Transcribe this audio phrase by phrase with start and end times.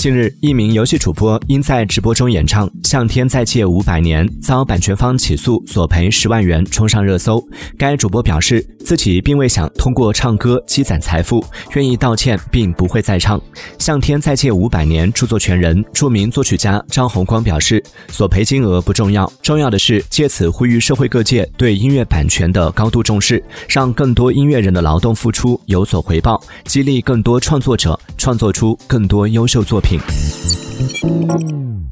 [0.00, 7.46] 近日，一名游戏主播因在直播中演唱《向天再借五百年》，遭版权方起诉，索赔十万元，冲上热搜。
[7.76, 11.44] 该主播表示，自己并未想通过唱歌积攒财富，
[11.74, 13.38] 愿意道歉，并不会再唱
[13.78, 15.06] 《向天再借五百年》。
[15.12, 29.89] 著作权人、著名作曲家张洪光表示，索赔金额不重要，重要的是借此呼吁社会各界对音乐版权的高度重视，让更多音乐人的劳动付出有所回报，激励更多创作者创作出更多优秀作品。
[29.90, 31.90] Ping.